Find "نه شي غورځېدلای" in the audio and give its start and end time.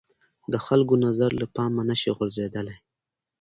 1.89-2.77